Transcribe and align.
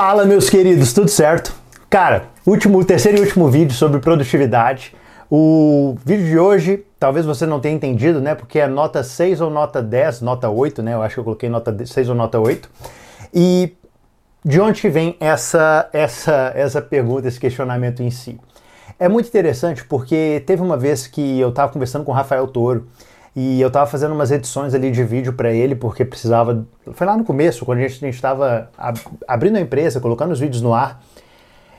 Fala, 0.00 0.24
meus 0.24 0.48
queridos, 0.48 0.92
tudo 0.92 1.08
certo? 1.10 1.52
Cara, 1.90 2.26
último, 2.46 2.84
terceiro 2.84 3.18
e 3.18 3.20
último 3.20 3.48
vídeo 3.48 3.74
sobre 3.74 3.98
produtividade. 3.98 4.94
O 5.28 5.96
vídeo 6.04 6.24
de 6.24 6.38
hoje, 6.38 6.86
talvez 7.00 7.26
você 7.26 7.44
não 7.44 7.58
tenha 7.58 7.74
entendido, 7.74 8.20
né? 8.20 8.36
Porque 8.36 8.60
é 8.60 8.68
nota 8.68 9.02
6 9.02 9.40
ou 9.40 9.50
nota 9.50 9.82
10, 9.82 10.20
nota 10.20 10.48
8, 10.48 10.84
né? 10.84 10.94
Eu 10.94 11.02
acho 11.02 11.14
que 11.14 11.20
eu 11.20 11.24
coloquei 11.24 11.48
nota 11.48 11.76
6 11.84 12.10
ou 12.10 12.14
nota 12.14 12.38
8. 12.38 12.70
E 13.34 13.72
de 14.44 14.60
onde 14.60 14.88
vem 14.88 15.16
essa, 15.18 15.88
essa, 15.92 16.52
essa 16.54 16.80
pergunta, 16.80 17.26
esse 17.26 17.40
questionamento 17.40 18.00
em 18.00 18.12
si? 18.12 18.38
É 19.00 19.08
muito 19.08 19.26
interessante 19.26 19.84
porque 19.84 20.44
teve 20.46 20.62
uma 20.62 20.76
vez 20.76 21.08
que 21.08 21.40
eu 21.40 21.48
estava 21.48 21.72
conversando 21.72 22.04
com 22.04 22.12
o 22.12 22.14
Rafael 22.14 22.46
Toro 22.46 22.86
e 23.34 23.60
eu 23.60 23.66
estava 23.66 23.90
fazendo 23.90 24.14
umas 24.14 24.30
edições 24.30 24.74
ali 24.74 24.92
de 24.92 25.02
vídeo 25.02 25.32
para 25.32 25.52
ele 25.52 25.74
porque 25.74 26.04
precisava. 26.04 26.64
Foi 26.92 27.06
lá 27.06 27.16
no 27.16 27.24
começo, 27.24 27.64
quando 27.64 27.78
a 27.78 27.88
gente 27.88 28.06
estava 28.08 28.70
abrindo 29.26 29.56
a 29.56 29.60
empresa, 29.60 30.00
colocando 30.00 30.32
os 30.32 30.40
vídeos 30.40 30.62
no 30.62 30.74
ar. 30.74 31.02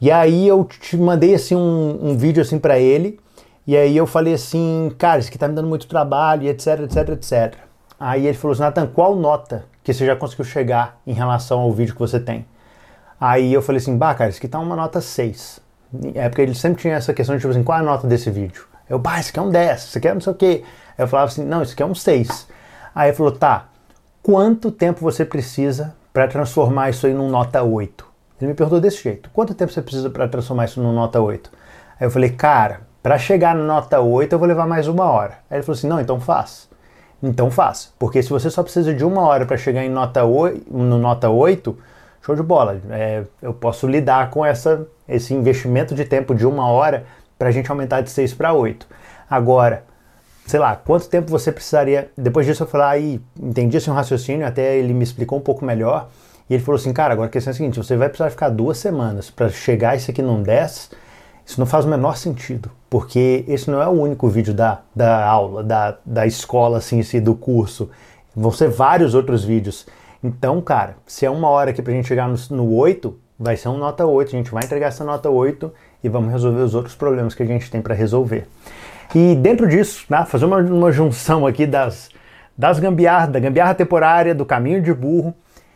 E 0.00 0.10
aí 0.10 0.48
eu 0.48 0.64
te 0.64 0.96
mandei 0.96 1.34
assim 1.34 1.54
um, 1.54 1.98
um 2.02 2.16
vídeo 2.16 2.42
assim 2.42 2.58
para 2.58 2.78
ele. 2.78 3.20
E 3.66 3.76
aí 3.76 3.96
eu 3.96 4.06
falei 4.06 4.34
assim, 4.34 4.90
cara, 4.98 5.20
isso 5.20 5.28
aqui 5.28 5.38
tá 5.38 5.46
me 5.46 5.54
dando 5.54 5.68
muito 5.68 5.86
trabalho, 5.86 6.48
etc, 6.48 6.80
etc, 6.80 7.08
etc. 7.10 7.54
Aí 7.98 8.26
ele 8.26 8.36
falou 8.36 8.52
assim, 8.52 8.62
Nathan, 8.62 8.86
qual 8.86 9.14
nota 9.14 9.64
que 9.84 9.92
você 9.92 10.06
já 10.06 10.16
conseguiu 10.16 10.44
chegar 10.44 10.98
em 11.06 11.12
relação 11.12 11.60
ao 11.60 11.72
vídeo 11.72 11.94
que 11.94 12.00
você 12.00 12.18
tem? 12.18 12.46
Aí 13.20 13.52
eu 13.52 13.60
falei 13.60 13.78
assim, 13.78 13.96
bah, 13.96 14.14
cara, 14.14 14.30
isso 14.30 14.38
aqui 14.38 14.48
tá 14.48 14.58
uma 14.58 14.74
nota 14.74 15.00
6. 15.00 15.60
É 16.14 16.28
porque 16.28 16.40
ele 16.40 16.54
sempre 16.54 16.80
tinha 16.80 16.94
essa 16.94 17.12
questão 17.12 17.36
de 17.36 17.40
tipo 17.40 17.50
assim, 17.50 17.62
qual 17.62 17.76
é 17.78 17.80
a 17.82 17.84
nota 17.84 18.06
desse 18.06 18.30
vídeo? 18.30 18.64
Eu, 18.88 18.98
bah, 18.98 19.20
isso 19.20 19.30
aqui 19.30 19.38
é 19.38 19.42
um 19.42 19.50
10, 19.50 19.84
isso 19.84 19.98
aqui 19.98 20.08
é 20.08 20.14
não 20.14 20.20
sei 20.20 20.32
o 20.32 20.36
quê. 20.36 20.64
Eu 20.96 21.06
falava 21.06 21.30
assim, 21.30 21.44
não, 21.44 21.62
isso 21.62 21.74
aqui 21.74 21.82
é 21.82 21.86
um 21.86 21.94
6. 21.94 22.48
Aí 22.94 23.10
ele 23.10 23.16
falou, 23.16 23.32
tá, 23.32 23.68
quanto 24.22 24.70
tempo 24.70 25.00
você 25.00 25.24
precisa 25.24 25.94
para 26.12 26.28
transformar 26.28 26.90
isso 26.90 27.06
aí 27.06 27.14
num 27.14 27.28
nota 27.28 27.62
8? 27.62 28.06
Ele 28.40 28.50
me 28.50 28.54
perguntou 28.54 28.80
desse 28.80 29.02
jeito, 29.02 29.30
quanto 29.32 29.54
tempo 29.54 29.72
você 29.72 29.82
precisa 29.82 30.08
para 30.08 30.28
transformar 30.28 30.64
isso 30.64 30.80
num 30.80 30.92
nota 30.92 31.20
8? 31.20 31.50
Aí 31.98 32.06
eu 32.06 32.10
falei, 32.10 32.30
cara, 32.30 32.80
para 33.02 33.18
chegar 33.18 33.54
na 33.54 33.62
nota 33.62 34.00
8 34.00 34.32
eu 34.32 34.38
vou 34.38 34.48
levar 34.48 34.66
mais 34.66 34.88
uma 34.88 35.04
hora. 35.04 35.38
Aí 35.50 35.58
ele 35.58 35.62
falou 35.62 35.76
assim, 35.76 35.88
não, 35.88 36.00
então 36.00 36.20
faz. 36.20 36.68
Então 37.22 37.50
faz, 37.50 37.92
porque 37.98 38.22
se 38.22 38.30
você 38.30 38.48
só 38.48 38.62
precisa 38.62 38.94
de 38.94 39.04
uma 39.04 39.22
hora 39.22 39.44
para 39.44 39.58
chegar 39.58 39.84
em 39.84 39.90
nota 39.90 40.24
8, 40.24 40.72
no 40.74 40.98
nota 40.98 41.28
8, 41.28 41.76
show 42.22 42.34
de 42.34 42.42
bola. 42.42 42.80
É, 42.90 43.24
eu 43.42 43.52
posso 43.52 43.86
lidar 43.86 44.30
com 44.30 44.44
essa, 44.44 44.86
esse 45.08 45.34
investimento 45.34 45.94
de 45.94 46.04
tempo 46.04 46.34
de 46.34 46.46
uma 46.46 46.66
hora 46.68 47.04
para 47.38 47.48
a 47.48 47.50
gente 47.50 47.70
aumentar 47.70 48.00
de 48.00 48.10
6 48.10 48.34
para 48.34 48.52
8. 48.52 48.86
Agora, 49.28 49.84
sei 50.50 50.58
lá, 50.58 50.74
quanto 50.74 51.08
tempo 51.08 51.30
você 51.30 51.52
precisaria. 51.52 52.10
Depois 52.18 52.44
disso 52.44 52.64
eu 52.64 52.66
falei, 52.66 52.86
aí 52.86 53.20
entendi 53.40 53.76
esse 53.76 53.88
raciocínio, 53.88 54.44
até 54.44 54.76
ele 54.76 54.92
me 54.92 55.04
explicou 55.04 55.38
um 55.38 55.40
pouco 55.40 55.64
melhor. 55.64 56.08
E 56.48 56.54
ele 56.54 56.62
falou 56.62 56.76
assim, 56.76 56.92
cara, 56.92 57.12
agora 57.12 57.28
a 57.28 57.30
questão 57.30 57.52
é 57.52 57.54
a 57.54 57.56
seguinte, 57.56 57.78
você 57.78 57.96
vai 57.96 58.08
precisar 58.08 58.30
ficar 58.30 58.48
duas 58.48 58.76
semanas 58.76 59.30
para 59.30 59.48
chegar 59.48 59.96
isso 59.96 60.10
aqui 60.10 60.20
num 60.20 60.42
10, 60.42 60.90
isso 61.46 61.60
não 61.60 61.66
faz 61.66 61.84
o 61.84 61.88
menor 61.88 62.16
sentido, 62.16 62.68
porque 62.88 63.44
esse 63.46 63.70
não 63.70 63.80
é 63.80 63.86
o 63.86 63.92
único 63.92 64.28
vídeo 64.28 64.52
da, 64.52 64.80
da 64.94 65.24
aula, 65.24 65.62
da, 65.62 65.96
da 66.04 66.26
escola 66.26 66.78
assim, 66.78 67.00
si, 67.04 67.20
do 67.20 67.36
curso. 67.36 67.88
Vão 68.34 68.50
ser 68.50 68.68
vários 68.68 69.14
outros 69.14 69.44
vídeos. 69.44 69.86
Então, 70.22 70.60
cara, 70.60 70.96
se 71.06 71.24
é 71.24 71.30
uma 71.30 71.48
hora 71.48 71.70
aqui 71.70 71.80
pra 71.80 71.92
gente 71.92 72.08
chegar 72.08 72.28
no, 72.28 72.36
no 72.50 72.74
8, 72.74 73.16
vai 73.38 73.56
ser 73.56 73.68
um 73.68 73.78
nota 73.78 74.04
8, 74.04 74.28
a 74.28 74.38
gente 74.38 74.50
vai 74.50 74.64
entregar 74.64 74.88
essa 74.88 75.04
nota 75.04 75.30
8 75.30 75.72
e 76.02 76.08
vamos 76.08 76.32
resolver 76.32 76.62
os 76.62 76.74
outros 76.74 76.96
problemas 76.96 77.36
que 77.36 77.44
a 77.44 77.46
gente 77.46 77.70
tem 77.70 77.80
para 77.80 77.94
resolver. 77.94 78.48
E 79.14 79.34
dentro 79.34 79.68
disso, 79.68 80.04
né, 80.08 80.24
fazer 80.24 80.44
uma, 80.44 80.58
uma 80.58 80.92
junção 80.92 81.46
aqui 81.46 81.66
das, 81.66 82.10
das 82.56 82.78
gambiarras, 82.78 83.30
da 83.30 83.40
gambiarra 83.40 83.74
temporária, 83.74 84.34
do 84.34 84.46
caminho 84.46 84.80
de 84.80 84.94
burro, 84.94 85.34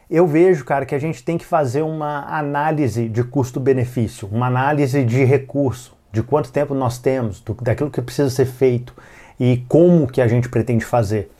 eu 0.09 0.27
vejo, 0.27 0.65
cara, 0.65 0.87
que 0.87 0.95
a 0.95 0.99
gente 0.99 1.25
tem 1.25 1.37
que 1.37 1.45
fazer 1.45 1.83
uma 1.83 2.25
análise 2.29 3.09
de 3.09 3.25
custo-benefício, 3.25 4.29
uma 4.31 4.47
análise 4.47 5.03
de 5.05 5.25
recurso, 5.25 5.97
de 6.13 6.23
quanto 6.23 6.53
tempo 6.53 6.75
nós 6.75 6.99
temos, 6.99 7.41
do, 7.41 7.55
daquilo 7.55 7.91
que 7.91 8.01
precisa 8.01 8.31
ser 8.31 8.47
feito 8.47 8.95
e 9.41 9.65
como 9.69 10.07
que 10.07 10.21
a 10.21 10.29
gente 10.29 10.49
pretende 10.49 10.85
fazer. 10.85 11.33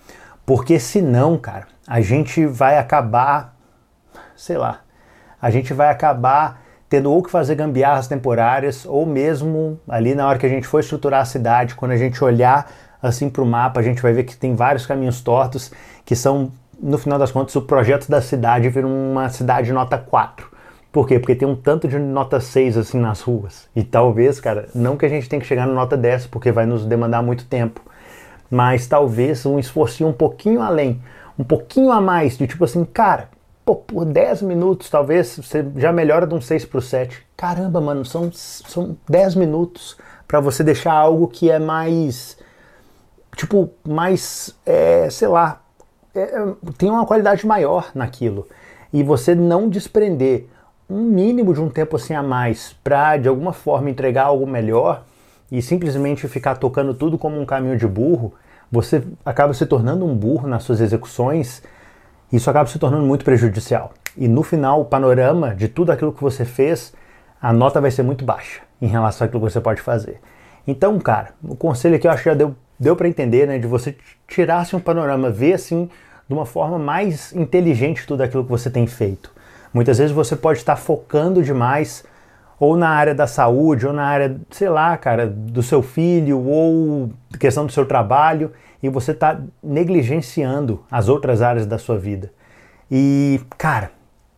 Porque 0.45 0.81
senão, 0.81 1.39
cara, 1.39 1.69
a 1.87 2.01
gente 2.01 2.45
vai 2.45 2.77
acabar, 2.77 3.57
sei 4.35 4.59
lá, 4.59 4.81
a 5.41 5.51
gente 5.51 5.73
vai 5.73 5.91
acabar 5.91 6.64
tendo 6.95 7.11
ou 7.11 7.21
que 7.25 7.29
fazer 7.29 7.57
gambiarras 7.57 8.07
temporárias, 8.07 8.87
ou 8.87 9.05
mesmo 9.05 9.81
ali 9.89 10.15
na 10.15 10.29
hora 10.29 10.39
que 10.39 10.47
a 10.47 10.49
gente 10.49 10.65
for 10.65 10.79
estruturar 10.79 11.23
a 11.23 11.25
cidade, 11.25 11.75
quando 11.75 11.91
a 11.91 11.97
gente 11.97 12.23
olhar 12.23 12.71
assim 13.03 13.29
para 13.29 13.43
o 13.43 13.47
mapa, 13.47 13.81
a 13.81 13.83
gente 13.83 14.01
vai 14.01 14.13
ver 14.13 14.23
que 14.23 14.37
tem 14.37 14.55
vários 14.55 14.87
caminhos 14.87 15.21
tortos 15.21 15.73
que 16.05 16.15
são, 16.15 16.53
no 16.81 16.97
final 16.97 17.19
das 17.19 17.33
contas, 17.33 17.57
o 17.57 17.63
projeto 17.63 18.09
da 18.09 18.23
cidade 18.23 18.69
vira 18.69 18.87
uma 18.87 19.29
cidade 19.29 19.73
nota 19.73 19.99
4. 19.99 20.49
Por 20.93 21.09
quê? 21.09 21.19
Porque 21.19 21.35
tem 21.35 21.49
um 21.49 21.57
tanto 21.57 21.89
de 21.89 21.99
nota 21.99 22.39
6 22.39 22.77
assim 22.77 23.01
nas 23.01 23.21
ruas. 23.23 23.69
E 23.75 23.83
talvez, 23.83 24.39
cara, 24.39 24.69
não 24.73 24.97
que 24.97 25.05
a 25.05 25.09
gente 25.09 25.29
tenha 25.29 25.41
que 25.41 25.49
chegar 25.49 25.67
na 25.67 25.75
nota 25.75 25.97
10, 25.97 26.29
porque 26.29 26.53
vai 26.53 26.65
nos 26.65 26.87
demandar 26.87 27.25
muito 27.25 27.45
tempo, 27.47 27.81
mas 28.49 28.87
talvez 28.87 29.45
um 29.45 29.59
esforço 29.59 30.07
um 30.07 30.13
pouquinho 30.13 30.63
além, 30.63 31.03
um 31.37 31.43
pouquinho 31.43 31.91
a 31.91 32.01
mais, 32.01 32.39
de 32.39 32.47
tipo 32.47 32.65
assim, 32.65 32.85
cara, 32.85 33.31
Pô, 33.65 33.77
por 33.77 34.05
10 34.05 34.43
minutos, 34.43 34.91
talvez, 34.91 35.39
você 35.39 35.65
já 35.77 35.91
melhora 35.91 36.27
de 36.27 36.35
um 36.35 36.41
6 36.41 36.67
para 36.67 36.79
o 36.79 36.83
7. 36.83 37.27
Caramba, 37.35 37.81
mano, 37.81 38.05
são, 38.05 38.31
são 38.33 38.97
10 39.09 39.37
minutos 39.37 39.97
para 40.29 40.39
você 40.39 40.63
deixar 40.63 40.93
algo 40.93 41.29
que 41.29 41.51
é 41.51 41.59
mais. 41.59 42.37
Tipo, 43.35 43.71
mais. 43.87 44.55
É, 44.67 45.09
sei 45.11 45.29
lá. 45.29 45.63
É, 46.15 46.21
é, 46.21 46.55
tem 46.77 46.91
uma 46.91 47.07
qualidade 47.07 47.47
maior 47.47 47.91
naquilo. 47.95 48.47
E 48.93 49.03
você 49.03 49.35
não 49.35 49.69
desprender 49.69 50.47
um 50.89 51.01
mínimo 51.01 51.55
de 51.55 51.61
um 51.61 51.71
tempo 51.71 51.97
assim 51.97 52.15
a 52.15 52.23
mais 52.23 52.77
para 52.85 53.17
de 53.17 53.29
alguma 53.29 53.55
forma 53.55 53.89
entregar 53.89 54.25
algo 54.25 54.47
melhor 54.47 55.05
e 55.51 55.63
simplesmente 55.63 56.29
ficar 56.29 56.57
tocando 56.57 56.93
tudo 56.93 57.17
como 57.17 57.41
um 57.41 57.47
caminho 57.47 57.77
de 57.77 57.87
burro, 57.87 58.35
você 58.71 59.03
acaba 59.25 59.55
se 59.55 59.65
tornando 59.65 60.05
um 60.05 60.15
burro 60.15 60.47
nas 60.47 60.63
suas 60.63 60.81
execuções 60.81 61.63
isso 62.37 62.51
acaba 62.51 62.69
se 62.69 62.79
tornando 62.79 63.05
muito 63.05 63.25
prejudicial. 63.25 63.93
E 64.17 64.29
no 64.29 64.43
final, 64.43 64.81
o 64.81 64.85
panorama 64.85 65.55
de 65.55 65.69
tudo 65.69 65.93
aquilo 65.93 66.13
que 66.13 66.23
você 66.23 66.45
fez, 66.45 66.93
a 67.41 67.53
nota 67.53 67.81
vai 67.81 67.91
ser 67.91 68.03
muito 68.03 68.25
baixa 68.25 68.63
em 68.81 68.87
relação 68.87 69.27
àquilo 69.27 69.45
que 69.45 69.53
você 69.53 69.61
pode 69.61 69.81
fazer. 69.81 70.21
Então, 70.67 70.99
cara, 70.99 71.31
o 71.43 71.55
conselho 71.55 71.97
aqui 71.97 72.07
eu 72.07 72.11
acho 72.11 72.23
que 72.23 72.31
já 72.31 72.35
deu, 72.35 72.55
deu 72.79 72.97
para 72.97 73.09
entender, 73.09 73.47
né? 73.47 73.59
De 73.59 73.67
você 73.67 73.97
tirar 74.27 74.59
assim, 74.59 74.77
um 74.77 74.81
panorama, 74.81 75.31
ver 75.31 75.55
assim 75.55 75.91
de 76.27 76.35
uma 76.35 76.47
forma 76.47 76.79
mais 76.79 77.33
inteligente 77.35 78.07
tudo 78.07 78.23
aquilo 78.23 78.45
que 78.45 78.51
você 78.51 78.71
tem 78.71 78.87
feito. 78.87 79.31
Muitas 79.73 79.99
vezes 79.99 80.13
você 80.13 80.35
pode 80.35 80.61
estar 80.61 80.77
focando 80.77 81.43
demais 81.43 82.05
ou 82.59 82.77
na 82.77 82.89
área 82.89 83.15
da 83.15 83.27
saúde, 83.27 83.87
ou 83.87 83.93
na 83.93 84.05
área, 84.05 84.37
sei 84.51 84.69
lá, 84.69 84.97
cara, 84.97 85.27
do 85.27 85.63
seu 85.63 85.83
filho, 85.83 86.39
ou 86.41 87.11
questão 87.39 87.67
do 87.67 87.73
seu 87.73 87.87
trabalho, 87.87 88.53
e 88.83 88.89
você 88.89 89.13
está 89.13 89.41
negligenciando 89.63 90.85
as 90.91 91.09
outras 91.09 91.43
áreas 91.43 91.67
da 91.67 91.79
sua 91.79 91.99
vida. 91.99 92.33
E, 92.91 93.41
cara, 93.59 93.91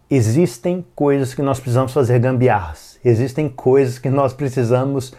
existem 0.08 0.84
coisas 0.94 1.34
que 1.34 1.42
nós 1.42 1.58
precisamos 1.58 1.92
fazer 1.92 2.18
gambiarras, 2.18 2.98
existem 3.04 3.48
coisas 3.48 3.98
que 3.98 4.08
nós 4.08 4.32
precisamos, 4.32 5.12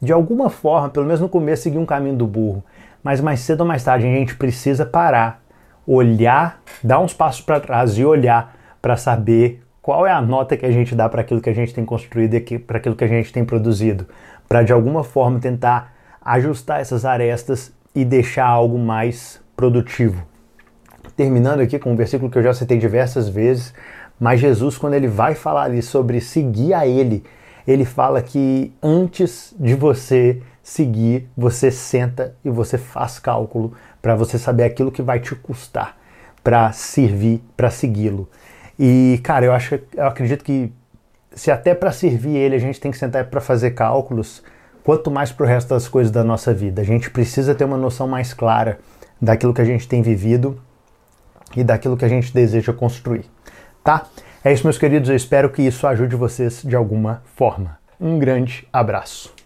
de 0.00 0.12
alguma 0.12 0.48
forma, 0.48 0.88
pelo 0.88 1.06
menos 1.06 1.20
no 1.20 1.28
começo, 1.28 1.64
seguir 1.64 1.78
um 1.78 1.86
caminho 1.86 2.16
do 2.16 2.26
burro. 2.26 2.64
Mas 3.02 3.20
mais 3.20 3.40
cedo 3.40 3.62
ou 3.62 3.66
mais 3.66 3.82
tarde 3.82 4.06
a 4.06 4.10
gente 4.10 4.36
precisa 4.36 4.84
parar, 4.86 5.42
olhar, 5.86 6.60
dar 6.82 7.00
uns 7.00 7.14
passos 7.14 7.40
para 7.40 7.58
trás 7.60 7.98
e 7.98 8.04
olhar 8.04 8.54
para 8.80 8.96
saber 8.96 9.62
qual 9.82 10.06
é 10.06 10.12
a 10.12 10.20
nota 10.20 10.56
que 10.56 10.66
a 10.66 10.70
gente 10.70 10.94
dá 10.94 11.08
para 11.08 11.22
aquilo 11.22 11.40
que 11.40 11.50
a 11.50 11.54
gente 11.54 11.72
tem 11.72 11.84
construído 11.84 12.34
e 12.34 12.58
para 12.58 12.78
aquilo 12.78 12.96
que 12.96 13.04
a 13.04 13.08
gente 13.08 13.32
tem 13.32 13.44
produzido, 13.44 14.06
para 14.48 14.62
de 14.62 14.72
alguma 14.72 15.02
forma 15.02 15.38
tentar 15.40 15.94
ajustar 16.20 16.80
essas 16.80 17.04
arestas 17.04 17.72
e 17.94 18.04
deixar 18.04 18.46
algo 18.46 18.78
mais 18.78 19.40
produtivo. 19.56 20.26
Terminando 21.16 21.60
aqui 21.60 21.78
com 21.78 21.92
um 21.92 21.96
versículo 21.96 22.30
que 22.30 22.38
eu 22.38 22.42
já 22.42 22.52
citei 22.54 22.78
diversas 22.78 23.28
vezes, 23.28 23.74
mas 24.18 24.38
Jesus, 24.38 24.76
quando 24.76 24.94
ele 24.94 25.08
vai 25.08 25.34
falar 25.34 25.62
ali 25.62 25.80
sobre 25.80 26.20
seguir 26.20 26.74
a 26.74 26.86
Ele, 26.86 27.24
ele 27.66 27.86
fala 27.86 28.20
que 28.20 28.72
antes 28.82 29.54
de 29.58 29.74
você 29.74 30.42
seguir, 30.62 31.28
você 31.36 31.70
senta 31.70 32.34
e 32.44 32.50
você 32.50 32.76
faz 32.76 33.18
cálculo 33.18 33.72
para 34.02 34.14
você 34.14 34.38
saber 34.38 34.64
aquilo 34.64 34.92
que 34.92 35.02
vai 35.02 35.20
te 35.20 35.34
custar 35.34 35.96
para 36.44 36.70
servir, 36.72 37.42
para 37.56 37.70
segui-lo. 37.70 38.28
E, 38.82 39.20
cara, 39.22 39.44
eu 39.44 39.52
acho, 39.52 39.78
eu 39.94 40.06
acredito 40.06 40.42
que 40.42 40.72
se 41.34 41.50
até 41.50 41.74
para 41.74 41.92
servir 41.92 42.34
ele 42.34 42.56
a 42.56 42.58
gente 42.58 42.80
tem 42.80 42.90
que 42.90 42.96
sentar 42.96 43.26
para 43.26 43.38
fazer 43.38 43.72
cálculos, 43.72 44.42
quanto 44.82 45.10
mais 45.10 45.30
para 45.30 45.44
o 45.44 45.46
resto 45.46 45.68
das 45.68 45.86
coisas 45.86 46.10
da 46.10 46.24
nossa 46.24 46.54
vida. 46.54 46.80
A 46.80 46.84
gente 46.84 47.10
precisa 47.10 47.54
ter 47.54 47.64
uma 47.64 47.76
noção 47.76 48.08
mais 48.08 48.32
clara 48.32 48.78
daquilo 49.20 49.52
que 49.52 49.60
a 49.60 49.66
gente 49.66 49.86
tem 49.86 50.00
vivido 50.00 50.58
e 51.54 51.62
daquilo 51.62 51.94
que 51.94 52.06
a 52.06 52.08
gente 52.08 52.32
deseja 52.32 52.72
construir, 52.72 53.26
tá? 53.84 54.06
É 54.42 54.50
isso, 54.50 54.64
meus 54.64 54.78
queridos. 54.78 55.10
Eu 55.10 55.16
espero 55.16 55.50
que 55.50 55.60
isso 55.60 55.86
ajude 55.86 56.16
vocês 56.16 56.62
de 56.64 56.74
alguma 56.74 57.22
forma. 57.36 57.78
Um 58.00 58.18
grande 58.18 58.66
abraço. 58.72 59.39